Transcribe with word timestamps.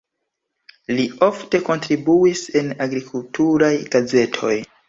Li 0.99 1.05
ofte 1.27 1.61
kontribuis 1.69 2.43
en 2.63 2.75
agrikulturaj 2.87 3.73
gazetoj. 3.97 4.61